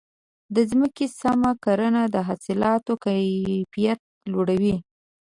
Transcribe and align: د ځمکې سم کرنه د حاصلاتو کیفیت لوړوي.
د 0.55 0.57
ځمکې 0.71 1.05
سم 1.19 1.41
کرنه 1.63 2.03
د 2.13 2.15
حاصلاتو 2.27 2.93
کیفیت 3.05 3.99
لوړوي. 4.31 4.75